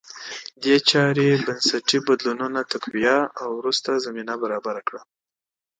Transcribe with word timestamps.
دې 0.63 0.75
چارې 0.89 1.27
بنسټي 1.45 1.99
بدلونونه 2.07 2.59
تقویه 2.71 3.17
او 3.41 3.49
وروسته 3.59 4.01
زمینه 4.05 4.33
برابره 4.43 4.81
کړه 4.87 5.01